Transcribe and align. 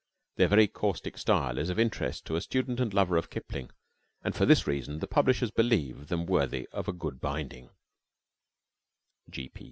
Their 0.37 0.47
very 0.47 0.67
caustic 0.67 1.15
style 1.15 1.59
is 1.59 1.69
of 1.69 1.77
interest 1.77 2.25
to 2.25 2.35
a 2.35 2.41
student 2.41 2.79
and 2.79 2.91
lover 2.91 3.17
of 3.17 3.29
Kipling, 3.29 3.69
and 4.23 4.33
for 4.33 4.47
this 4.47 4.65
reason 4.65 4.97
the 4.97 5.05
publishers 5.05 5.51
believe 5.51 6.07
them 6.07 6.25
worthy 6.25 6.67
of 6.71 6.87
a 6.87 6.91
good 6.91 7.21
binding. 7.21 7.69